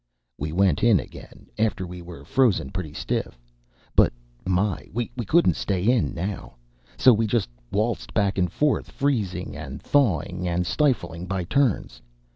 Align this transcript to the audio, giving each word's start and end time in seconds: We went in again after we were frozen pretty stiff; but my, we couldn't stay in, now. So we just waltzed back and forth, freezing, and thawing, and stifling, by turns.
We 0.35 0.51
went 0.51 0.83
in 0.83 0.99
again 0.99 1.45
after 1.59 1.85
we 1.85 2.01
were 2.01 2.25
frozen 2.25 2.71
pretty 2.71 2.95
stiff; 2.95 3.39
but 3.95 4.11
my, 4.47 4.87
we 4.91 5.07
couldn't 5.09 5.53
stay 5.53 5.91
in, 5.91 6.15
now. 6.15 6.55
So 6.97 7.13
we 7.13 7.27
just 7.27 7.51
waltzed 7.71 8.11
back 8.11 8.39
and 8.39 8.51
forth, 8.51 8.89
freezing, 8.89 9.55
and 9.55 9.79
thawing, 9.79 10.47
and 10.47 10.65
stifling, 10.65 11.27
by 11.27 11.43
turns. 11.43 12.01